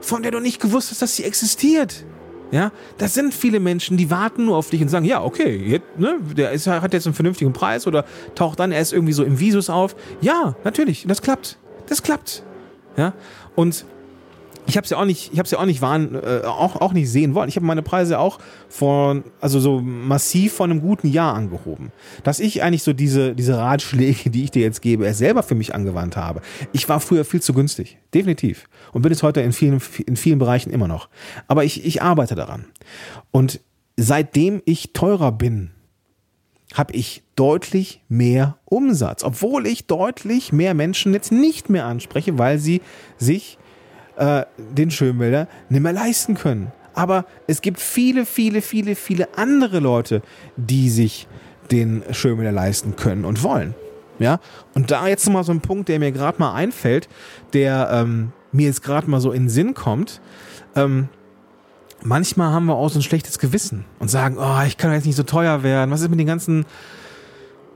[0.00, 2.04] von der du nicht gewusst hast, dass sie existiert.
[2.50, 5.98] Ja, das sind viele Menschen, die warten nur auf dich und sagen, ja, okay, jetzt,
[5.98, 9.38] ne, der ist, hat jetzt einen vernünftigen Preis oder taucht dann erst irgendwie so im
[9.38, 9.94] Visus auf.
[10.20, 11.58] Ja, natürlich, das klappt.
[11.88, 12.42] Das klappt.
[12.96, 13.12] Ja,
[13.54, 13.84] und
[14.68, 16.92] ich habe es ja auch nicht, ich habe ja auch nicht waren, äh, auch, auch
[16.92, 17.48] nicht sehen wollen.
[17.48, 21.90] Ich habe meine Preise auch von, also so massiv von einem guten Jahr angehoben.
[22.22, 25.54] Dass ich eigentlich so diese, diese Ratschläge, die ich dir jetzt gebe, erst selber für
[25.54, 26.42] mich angewandt habe.
[26.72, 27.96] Ich war früher viel zu günstig.
[28.12, 28.68] Definitiv.
[28.92, 31.08] Und bin es heute in vielen, in vielen Bereichen immer noch.
[31.46, 32.66] Aber ich, ich arbeite daran.
[33.30, 33.60] Und
[33.96, 35.70] seitdem ich teurer bin,
[36.74, 42.58] habe ich deutlich mehr Umsatz, obwohl ich deutlich mehr Menschen jetzt nicht mehr anspreche, weil
[42.58, 42.82] sie
[43.16, 43.56] sich
[44.18, 46.72] äh, den Schönwälder nicht mehr leisten können.
[46.94, 50.22] Aber es gibt viele, viele, viele, viele andere Leute,
[50.56, 51.28] die sich
[51.70, 53.74] den Schönwälder leisten können und wollen.
[54.18, 54.40] Ja,
[54.74, 57.08] und da jetzt mal so ein Punkt, der mir gerade mal einfällt,
[57.52, 60.20] der ähm, mir jetzt gerade mal so in den Sinn kommt.
[60.74, 61.08] Ähm,
[62.02, 65.14] manchmal haben wir auch so ein schlechtes Gewissen und sagen, oh, ich kann jetzt nicht
[65.14, 65.92] so teuer werden.
[65.92, 66.66] Was ist mit den ganzen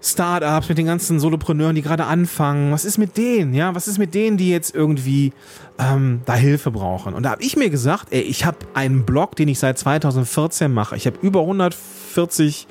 [0.03, 2.73] Startups, mit den ganzen Solopreneuren, die gerade anfangen.
[2.73, 3.55] Was ist mit denen?
[3.55, 5.33] Ja, was ist mit denen, die jetzt irgendwie
[5.79, 7.15] ähm, da Hilfe brauchen?
[7.15, 10.73] Und da habe ich mir gesagt, ey, ich habe einen Blog, den ich seit 2014
[10.73, 10.97] mache.
[10.97, 12.67] Ich habe über 140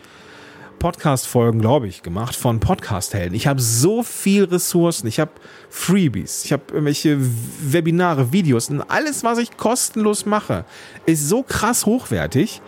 [0.82, 3.36] Podcast-Folgen, glaube ich, gemacht von Podcast-Helden.
[3.36, 5.08] Ich habe so viel Ressourcen.
[5.08, 5.32] Ich habe
[5.70, 6.44] Freebies.
[6.44, 7.18] Ich habe irgendwelche
[7.62, 10.66] Webinare, Videos und alles, was ich kostenlos mache,
[11.06, 12.62] ist so krass hochwertig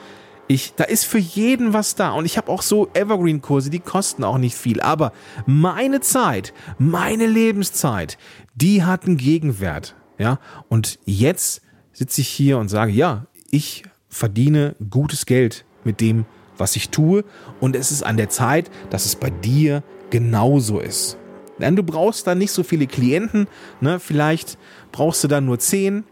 [0.47, 2.11] ich, da ist für jeden was da.
[2.11, 4.81] Und ich habe auch so Evergreen-Kurse, die kosten auch nicht viel.
[4.81, 5.13] Aber
[5.45, 8.17] meine Zeit, meine Lebenszeit,
[8.55, 9.95] die hat einen Gegenwert.
[10.17, 16.25] Ja, und jetzt sitze ich hier und sage, ja, ich verdiene gutes Geld mit dem,
[16.57, 17.23] was ich tue.
[17.59, 21.17] Und es ist an der Zeit, dass es bei dir genauso ist.
[21.59, 23.47] Denn du brauchst dann nicht so viele Klienten.
[23.79, 23.99] Ne?
[23.99, 24.57] Vielleicht
[24.91, 26.03] brauchst du dann nur zehn,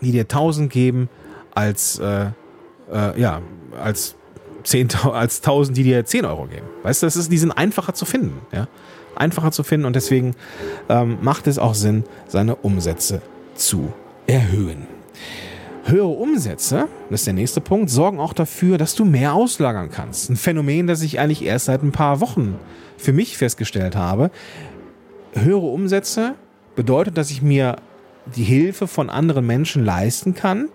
[0.00, 1.08] die dir tausend geben
[1.54, 2.30] als äh,
[2.92, 3.42] äh, ja,
[3.80, 4.16] als
[4.64, 6.66] 10, als 1000, die dir 10 Euro geben.
[6.82, 8.68] Weißt du, das ist, die sind einfacher zu finden, ja.
[9.16, 10.36] Einfacher zu finden und deswegen
[10.88, 13.20] ähm, macht es auch Sinn, seine Umsätze
[13.56, 13.92] zu
[14.28, 14.86] erhöhen.
[15.84, 20.30] Höhere Umsätze, das ist der nächste Punkt, sorgen auch dafür, dass du mehr auslagern kannst.
[20.30, 22.56] Ein Phänomen, das ich eigentlich erst seit ein paar Wochen
[22.96, 24.30] für mich festgestellt habe.
[25.32, 26.34] Höhere Umsätze
[26.76, 27.76] bedeutet, dass ich mir
[28.36, 30.68] die Hilfe von anderen Menschen leisten kann,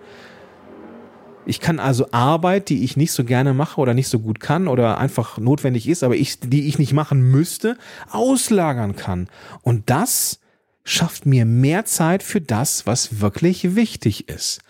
[1.46, 4.68] ich kann also Arbeit, die ich nicht so gerne mache oder nicht so gut kann
[4.68, 7.76] oder einfach notwendig ist, aber ich, die ich nicht machen müsste,
[8.10, 9.28] auslagern kann.
[9.62, 10.40] Und das
[10.84, 14.60] schafft mir mehr Zeit für das, was wirklich wichtig ist.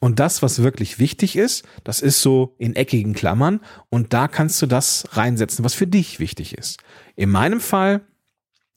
[0.00, 4.62] Und das, was wirklich wichtig ist, das ist so in eckigen Klammern und da kannst
[4.62, 6.78] du das reinsetzen, was für dich wichtig ist.
[7.16, 8.02] In meinem Fall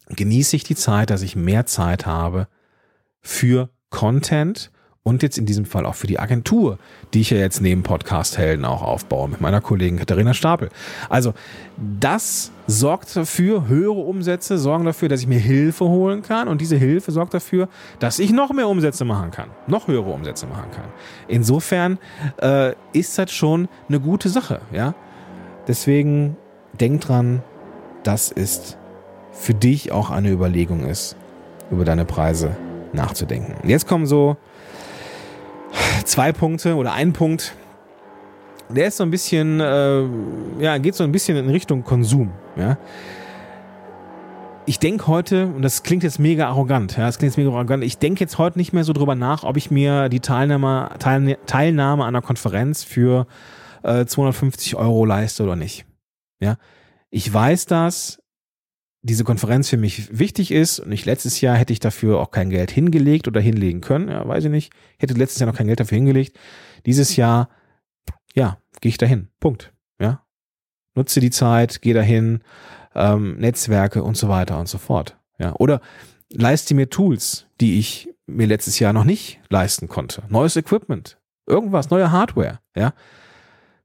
[0.09, 2.47] genieße ich die Zeit, dass ich mehr Zeit habe
[3.21, 4.71] für Content
[5.03, 6.77] und jetzt in diesem Fall auch für die Agentur,
[7.13, 10.69] die ich ja jetzt neben Podcast Helden auch aufbaue mit meiner Kollegin Katharina Stapel.
[11.09, 11.33] Also
[11.99, 16.75] das sorgt dafür, höhere Umsätze sorgen dafür, dass ich mir Hilfe holen kann und diese
[16.75, 20.85] Hilfe sorgt dafür, dass ich noch mehr Umsätze machen kann, noch höhere Umsätze machen kann.
[21.27, 21.97] Insofern
[22.39, 24.93] äh, ist das schon eine gute Sache, ja.
[25.67, 26.37] Deswegen
[26.79, 27.41] denk dran,
[28.03, 28.77] das ist
[29.31, 31.15] für dich auch eine Überlegung ist,
[31.71, 32.55] über deine Preise
[32.93, 33.67] nachzudenken.
[33.67, 34.37] Jetzt kommen so
[36.11, 37.55] zwei Punkte oder ein Punkt.
[38.69, 40.01] Der ist so ein bisschen, äh,
[40.59, 42.31] ja, geht so ein bisschen in Richtung Konsum.
[42.57, 42.77] Ja.
[44.65, 47.83] Ich denke heute, und das klingt jetzt mega arrogant, ja, das klingt jetzt mega arrogant,
[47.83, 51.37] ich denke jetzt heute nicht mehr so drüber nach, ob ich mir die Teilnahme, Teilne
[51.45, 53.25] Teilnahme an einer Konferenz für
[53.83, 55.85] äh, 250 Euro leiste oder nicht.
[56.39, 56.57] Ja.
[57.09, 58.20] Ich weiß das,
[59.03, 62.49] diese Konferenz für mich wichtig ist und ich letztes Jahr hätte ich dafür auch kein
[62.49, 64.73] Geld hingelegt oder hinlegen können, ja, weiß ich nicht.
[64.97, 66.37] Ich hätte letztes Jahr noch kein Geld dafür hingelegt.
[66.85, 67.49] Dieses Jahr,
[68.35, 69.29] ja, gehe ich dahin.
[69.39, 69.73] Punkt.
[69.99, 70.23] Ja.
[70.93, 72.43] Nutze die Zeit, gehe dahin,
[72.93, 75.17] ähm, Netzwerke und so weiter und so fort.
[75.39, 75.53] Ja.
[75.53, 75.81] Oder
[76.31, 80.23] leiste mir Tools, die ich mir letztes Jahr noch nicht leisten konnte.
[80.29, 82.93] Neues Equipment, irgendwas, neue Hardware, ja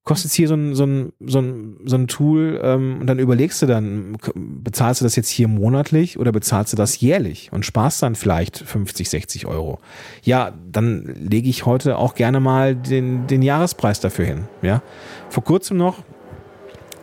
[0.07, 3.61] kostet hier so ein, so ein, so ein, so ein Tool ähm, und dann überlegst
[3.61, 8.05] du dann, bezahlst du das jetzt hier monatlich oder bezahlst du das jährlich und sparst
[8.05, 9.81] dann vielleicht 50, 60 Euro.
[10.23, 14.45] Ja, dann lege ich heute auch gerne mal den, den Jahrespreis dafür hin.
[14.63, 14.81] Ja,
[15.29, 16.05] Vor kurzem noch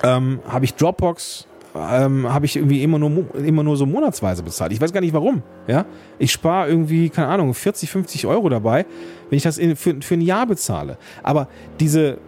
[0.02, 4.72] ähm, habe ich Dropbox ähm, habe ich irgendwie immer nur, immer nur so monatsweise bezahlt.
[4.72, 5.42] Ich weiß gar nicht warum.
[5.68, 5.86] Ja?
[6.20, 8.86] Ich spare irgendwie, keine Ahnung, 40, 50 Euro dabei,
[9.30, 10.98] wenn ich das in, für, für ein Jahr bezahle.
[11.24, 11.48] Aber
[11.80, 12.20] diese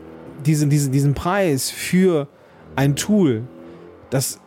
[0.46, 2.28] diesen, diesen, diesen Preis für
[2.76, 3.44] ein Tool,
[4.10, 4.40] das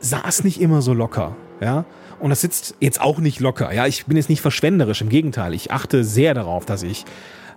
[0.00, 1.84] saß nicht immer so locker, ja.
[2.20, 3.86] Und das sitzt jetzt auch nicht locker, ja.
[3.86, 5.54] Ich bin jetzt nicht verschwenderisch, im Gegenteil.
[5.54, 7.04] Ich achte sehr darauf, dass ich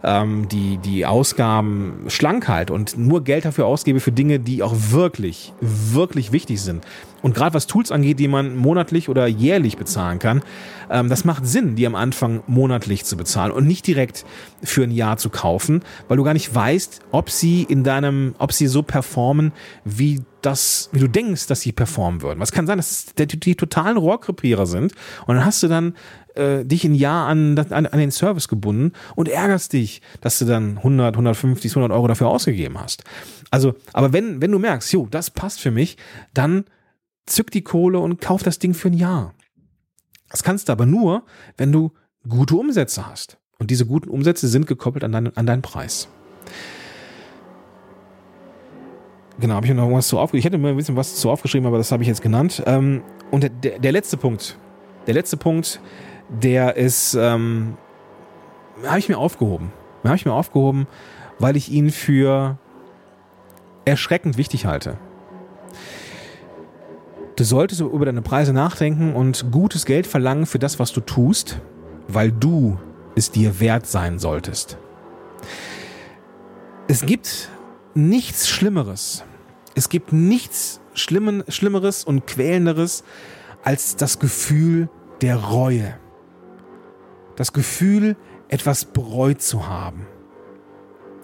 [0.04, 4.74] ähm, die, die Ausgaben schlank halte und nur Geld dafür ausgebe für Dinge, die auch
[4.90, 6.84] wirklich, wirklich wichtig sind.
[7.22, 10.42] Und gerade was Tools angeht, die man monatlich oder jährlich bezahlen kann,
[10.90, 14.26] ähm, das macht Sinn, die am Anfang monatlich zu bezahlen und nicht direkt
[14.64, 18.54] für ein Jahr zu kaufen, weil du gar nicht weißt, ob sie in deinem, ob
[18.54, 19.52] sie so performen,
[19.86, 22.40] wie das, wie du denkst, dass sie performen würden.
[22.40, 24.94] Was kann sein, dass die, die totalen Rohrkrepierer sind
[25.28, 25.94] und dann hast du dann
[26.36, 30.46] äh, dich ein Jahr an, an, an den Service gebunden und ärgerst dich, dass du
[30.46, 33.04] dann 100, 150, 200 Euro dafür ausgegeben hast.
[33.50, 35.98] Also, aber wenn, wenn du merkst, jo, das passt für mich,
[36.34, 36.66] dann
[37.26, 39.34] zück die Kohle und kauf das Ding für ein Jahr.
[40.30, 41.24] Das kannst du aber nur,
[41.58, 41.92] wenn du
[42.28, 43.38] gute Umsätze hast.
[43.60, 46.08] Und diese guten Umsätze sind gekoppelt an, dein, an deinen Preis.
[49.40, 50.40] Genau, habe ich noch was zu aufgeschrieben.
[50.40, 52.64] Ich hätte mir ein bisschen was zu aufgeschrieben, aber das habe ich jetzt genannt.
[52.66, 54.58] Ähm, und der, der letzte Punkt,
[55.08, 55.80] der letzte Punkt,
[56.30, 57.78] der ist, ähm,
[58.86, 59.72] habe ich mir aufgehoben.
[60.04, 60.88] Habe ich mir aufgehoben,
[61.40, 62.58] weil ich ihn für
[63.86, 64.98] erschreckend wichtig halte.
[67.36, 71.60] Du solltest über deine Preise nachdenken und gutes Geld verlangen für das, was du tust,
[72.08, 72.78] weil du
[73.16, 74.78] es dir wert sein solltest.
[76.88, 77.50] Es gibt
[77.94, 79.24] nichts Schlimmeres.
[79.76, 83.04] Es gibt nichts Schlimmen, Schlimmeres und Quälenderes
[83.64, 84.90] als das Gefühl
[85.22, 85.98] der Reue.
[87.38, 88.18] Das Gefühl,
[88.50, 90.06] etwas bereut zu haben.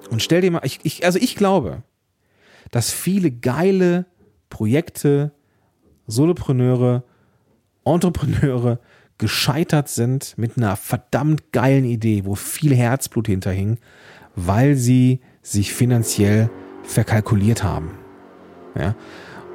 [0.09, 1.83] Und stell dir mal, ich, ich, also ich glaube,
[2.71, 4.05] dass viele geile
[4.49, 5.33] Projekte,
[6.07, 7.03] Solopreneure,
[7.85, 8.79] Entrepreneure
[9.17, 13.77] gescheitert sind mit einer verdammt geilen Idee, wo viel Herzblut hinterhing,
[14.35, 16.49] weil sie sich finanziell
[16.83, 17.91] verkalkuliert haben.
[18.75, 18.95] Ja?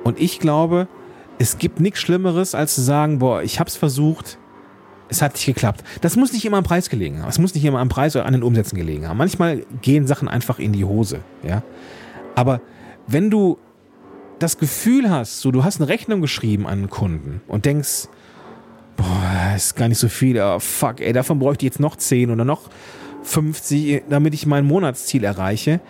[0.05, 0.89] Und ich glaube,
[1.39, 4.39] es gibt nichts Schlimmeres, als zu sagen, boah, ich habe es versucht,
[5.09, 5.85] es hat nicht geklappt.
[6.01, 7.29] Das muss nicht immer am Preis gelegen haben.
[7.29, 9.19] Es muss nicht immer am Preis oder an den Umsätzen gelegen haben.
[9.19, 11.21] Manchmal gehen Sachen einfach in die Hose.
[11.47, 11.63] Ja?
[12.35, 12.61] Aber
[13.07, 13.59] wenn du
[14.43, 18.09] das Gefühl hast, so du hast eine Rechnung geschrieben an einen Kunden und denkst,
[18.97, 22.31] boah, ist gar nicht so viel, oh, fuck, ey, davon bräuchte ich jetzt noch 10
[22.31, 22.69] oder noch
[23.23, 25.81] 50, damit ich mein Monatsziel erreiche,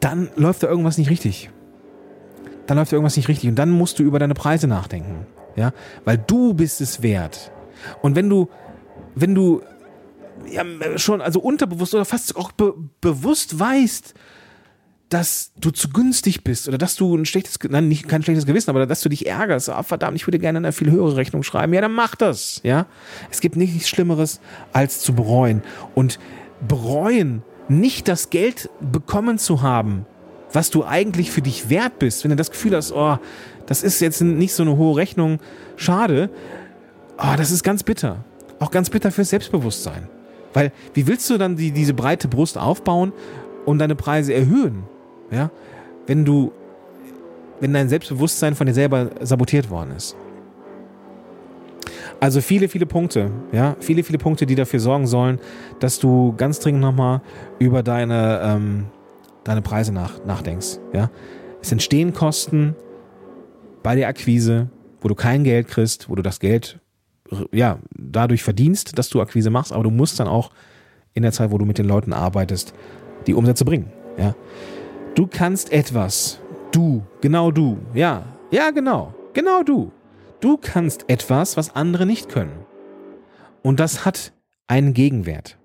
[0.00, 1.50] dann läuft da irgendwas nicht richtig.
[2.66, 5.72] Dann läuft da irgendwas nicht richtig und dann musst du über deine Preise nachdenken, ja,
[6.04, 7.52] weil du bist es wert.
[8.02, 8.48] Und wenn du,
[9.14, 9.62] wenn du
[10.50, 10.64] ja,
[10.96, 14.14] schon also unterbewusst oder fast auch be bewusst weißt,
[15.14, 18.70] dass du zu günstig bist oder dass du ein schlechtes, nein, nicht kein schlechtes Gewissen,
[18.70, 19.70] aber dass du dich ärgerst.
[19.70, 21.72] Ah, verdammt, ich würde gerne eine viel höhere Rechnung schreiben.
[21.72, 22.60] Ja, dann mach das.
[22.64, 22.86] Ja,
[23.30, 24.40] es gibt nichts Schlimmeres
[24.72, 25.62] als zu bereuen
[25.94, 26.18] und
[26.66, 30.04] bereuen, nicht das Geld bekommen zu haben,
[30.52, 32.24] was du eigentlich für dich wert bist.
[32.24, 33.18] Wenn du das Gefühl hast, oh,
[33.66, 35.38] das ist jetzt nicht so eine hohe Rechnung,
[35.76, 36.28] schade.
[37.18, 38.24] Oh, das ist ganz bitter.
[38.58, 40.08] Auch ganz bitter fürs Selbstbewusstsein.
[40.52, 43.12] Weil, wie willst du dann die, diese breite Brust aufbauen
[43.64, 44.84] und deine Preise erhöhen?
[45.30, 45.50] Ja,
[46.06, 46.52] wenn du,
[47.60, 50.16] wenn dein Selbstbewusstsein von dir selber sabotiert worden ist.
[52.20, 55.38] Also viele, viele Punkte, ja, viele, viele Punkte, die dafür sorgen sollen,
[55.80, 57.20] dass du ganz dringend nochmal
[57.58, 58.86] über deine, ähm,
[59.44, 61.10] deine Preise nach, nachdenkst, ja.
[61.60, 62.76] Es entstehen Kosten
[63.82, 64.68] bei der Akquise,
[65.00, 66.78] wo du kein Geld kriegst, wo du das Geld,
[67.52, 70.50] ja, dadurch verdienst, dass du Akquise machst, aber du musst dann auch
[71.14, 72.74] in der Zeit, wo du mit den Leuten arbeitest,
[73.26, 74.34] die Umsätze bringen, ja.
[75.14, 76.40] Du kannst etwas.
[76.72, 77.78] Du, genau du.
[77.94, 79.14] Ja, ja, genau.
[79.32, 79.92] Genau du.
[80.40, 82.66] Du kannst etwas, was andere nicht können.
[83.62, 84.32] Und das hat
[84.66, 85.56] einen Gegenwert.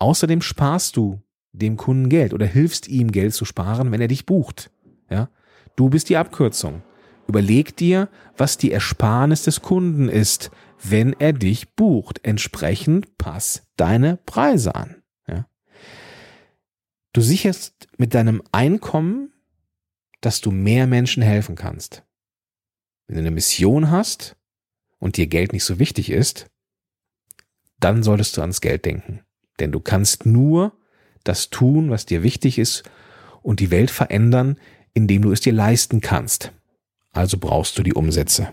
[0.00, 1.20] Außerdem sparst du
[1.52, 4.72] dem Kunden Geld oder hilfst ihm Geld zu sparen, wenn er dich bucht.
[5.08, 5.28] Ja?
[5.76, 6.82] Du bist die Abkürzung.
[7.28, 10.50] Überleg dir, was die Ersparnis des Kunden ist,
[10.82, 12.18] wenn er dich bucht.
[12.24, 14.96] Entsprechend pass deine Preise an.
[17.12, 19.32] Du sicherst mit deinem Einkommen,
[20.20, 22.04] dass du mehr Menschen helfen kannst.
[23.06, 24.36] Wenn du eine Mission hast
[24.98, 26.46] und dir Geld nicht so wichtig ist,
[27.80, 29.22] dann solltest du ans Geld denken.
[29.60, 30.76] Denn du kannst nur
[31.24, 32.82] das tun, was dir wichtig ist
[33.42, 34.58] und die Welt verändern,
[34.94, 36.52] indem du es dir leisten kannst.
[37.12, 38.52] Also brauchst du die Umsätze.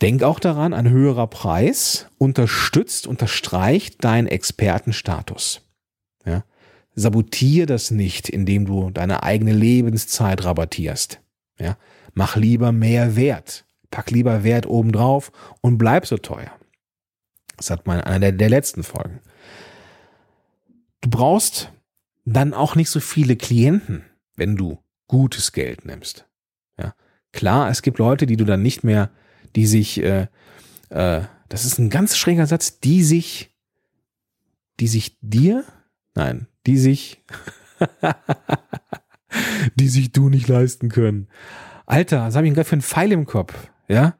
[0.00, 5.62] Denk auch daran, ein höherer Preis unterstützt, unterstreicht deinen Expertenstatus.
[7.00, 11.20] Sabotier das nicht, indem du deine eigene Lebenszeit rabattierst.
[11.58, 11.76] Ja,
[12.14, 13.64] mach lieber mehr Wert.
[13.90, 16.52] Pack lieber Wert obendrauf und bleib so teuer.
[17.56, 19.20] Das hat man in einer der, der letzten Folgen.
[21.00, 21.72] Du brauchst
[22.24, 24.04] dann auch nicht so viele Klienten,
[24.36, 26.26] wenn du gutes Geld nimmst.
[26.78, 26.94] Ja,
[27.32, 29.10] klar, es gibt Leute, die du dann nicht mehr,
[29.56, 30.28] die sich, äh,
[30.90, 33.50] äh, das ist ein ganz schräger Satz, die sich,
[34.78, 35.64] die sich dir,
[36.14, 37.22] nein, die sich,
[39.74, 41.28] die sich du nicht leisten können.
[41.86, 43.54] Alter, was habe ich denn gerade für einen Pfeil im Kopf?
[43.88, 44.14] Ja,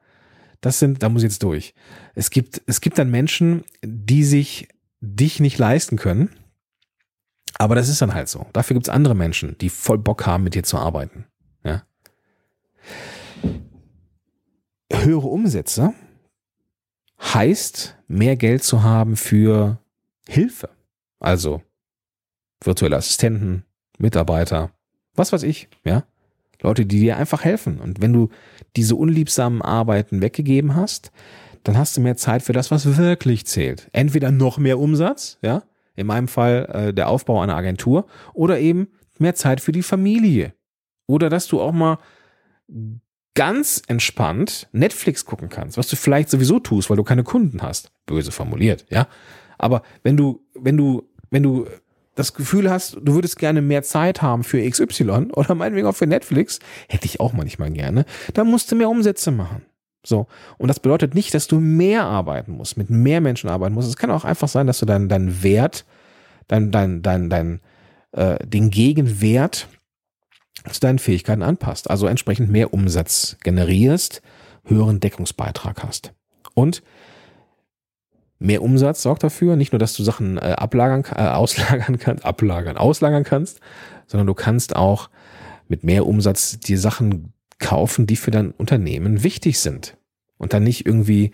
[0.60, 1.74] das sind, da muss ich jetzt durch.
[2.14, 4.68] Es gibt, es gibt dann Menschen, die sich
[5.00, 6.30] dich nicht leisten können.
[7.58, 8.46] Aber das ist dann halt so.
[8.52, 11.26] Dafür gibt es andere Menschen, die voll Bock haben, mit dir zu arbeiten.
[11.64, 11.82] Ja.
[14.92, 15.94] Höhere Umsätze
[17.20, 19.78] heißt, mehr Geld zu haben für
[20.26, 20.70] Hilfe.
[21.18, 21.62] Also
[22.62, 23.64] virtuelle Assistenten,
[23.98, 24.70] Mitarbeiter,
[25.14, 26.04] was weiß ich, ja.
[26.62, 27.80] Leute, die dir einfach helfen.
[27.80, 28.28] Und wenn du
[28.76, 31.10] diese unliebsamen Arbeiten weggegeben hast,
[31.64, 33.88] dann hast du mehr Zeit für das, was wirklich zählt.
[33.92, 35.62] Entweder noch mehr Umsatz, ja,
[35.96, 40.54] in meinem Fall äh, der Aufbau einer Agentur, oder eben mehr Zeit für die Familie.
[41.06, 41.98] Oder dass du auch mal
[43.34, 47.92] ganz entspannt Netflix gucken kannst, was du vielleicht sowieso tust, weil du keine Kunden hast.
[48.06, 49.08] Böse formuliert, ja.
[49.58, 51.66] Aber wenn du, wenn du, wenn du
[52.20, 56.06] das Gefühl hast, du würdest gerne mehr Zeit haben für XY oder meinetwegen auch für
[56.06, 58.04] Netflix, hätte ich auch manchmal gerne,
[58.34, 59.62] dann musst du mehr Umsätze machen.
[60.04, 60.26] So.
[60.58, 63.88] Und das bedeutet nicht, dass du mehr arbeiten musst, mit mehr Menschen arbeiten musst.
[63.88, 65.84] Es kann auch einfach sein, dass du deinen dein Wert,
[66.48, 67.60] dein, dein, dein, dein,
[68.12, 69.68] äh, den Gegenwert
[70.70, 71.90] zu deinen Fähigkeiten anpasst.
[71.90, 74.22] Also entsprechend mehr Umsatz generierst,
[74.64, 76.12] höheren Deckungsbeitrag hast.
[76.54, 76.82] Und
[78.42, 82.78] Mehr Umsatz sorgt dafür, nicht nur, dass du Sachen äh, ablagern, äh, auslagern kannst, ablagern,
[82.78, 83.60] auslagern kannst,
[84.06, 85.10] sondern du kannst auch
[85.68, 89.98] mit mehr Umsatz dir Sachen kaufen, die für dein Unternehmen wichtig sind.
[90.38, 91.32] Und dann nicht irgendwie,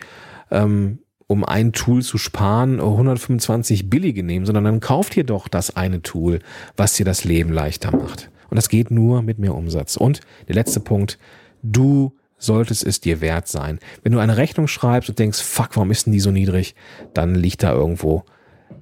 [0.50, 5.76] ähm, um ein Tool zu sparen, 125 billige nehmen, sondern dann kauft dir doch das
[5.76, 6.40] eine Tool,
[6.76, 8.30] was dir das Leben leichter macht.
[8.50, 9.96] Und das geht nur mit mehr Umsatz.
[9.96, 11.18] Und der letzte Punkt,
[11.62, 13.78] du solltest es dir wert sein.
[14.02, 16.74] Wenn du eine Rechnung schreibst und denkst, fuck, warum ist denn die so niedrig,
[17.14, 18.24] dann liegt da irgendwo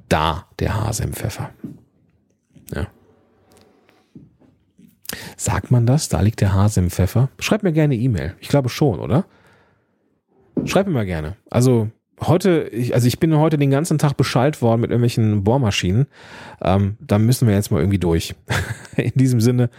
[0.08, 1.50] da der Hase im Pfeffer.
[2.74, 2.86] Ja.
[5.36, 6.08] Sagt man das?
[6.08, 7.28] Da liegt der Hase im Pfeffer?
[7.38, 8.34] Schreib mir gerne E-Mail.
[8.40, 9.24] Ich glaube schon, oder?
[10.64, 11.36] Schreib mir mal gerne.
[11.50, 11.90] Also
[12.20, 16.06] heute, ich, also ich bin heute den ganzen Tag beschallt worden mit irgendwelchen Bohrmaschinen.
[16.62, 18.34] Ähm, da müssen wir jetzt mal irgendwie durch.
[19.02, 19.70] in diesem Sinne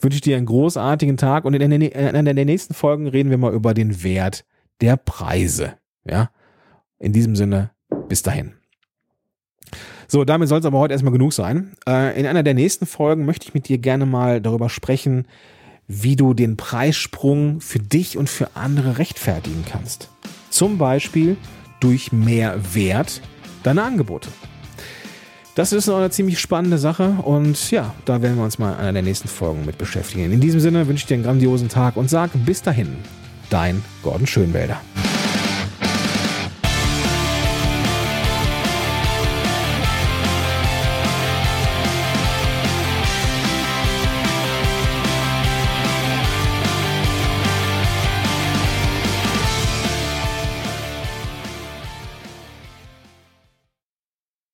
[0.00, 3.52] wünsche ich dir einen großartigen Tag und in in der nächsten Folgen reden wir mal
[3.52, 4.44] über den Wert
[4.80, 5.74] der Preise.
[6.04, 6.30] Ja,
[6.98, 7.70] in diesem Sinne,
[8.08, 8.54] bis dahin.
[10.08, 11.74] So, damit soll es aber heute erstmal genug sein.
[11.88, 15.26] Äh, in einer der nächsten Folgen möchte ich mit dir gerne mal darüber sprechen,
[15.86, 20.08] wie du den Preissprung für dich und für andere rechtfertigen kannst.
[20.50, 21.36] Zum Beispiel
[21.78, 23.22] durch mehr Wert
[23.62, 24.30] deiner Angebote.
[25.56, 28.78] Das ist noch eine ziemlich spannende Sache und ja, da werden wir uns mal in
[28.78, 30.32] einer der nächsten Folgen mit beschäftigen.
[30.32, 32.96] In diesem Sinne wünsche ich dir einen grandiosen Tag und sag bis dahin,
[33.50, 34.80] dein Gordon Schönwälder.